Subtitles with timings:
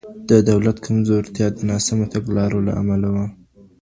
[0.29, 3.25] د دولت کمزورتیا د ناسمو تګلارو له امله وه.